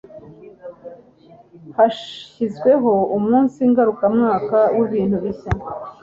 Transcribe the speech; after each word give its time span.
hashyizweho 1.77 2.91
umunsi 3.17 3.59
ngarukamwaka 3.71 4.59
w'ibintu 4.77 5.15
bishya 5.23 5.51